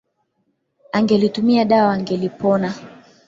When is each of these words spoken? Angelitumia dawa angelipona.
Angelitumia 0.93 1.65
dawa 1.65 1.93
angelipona. 1.93 2.73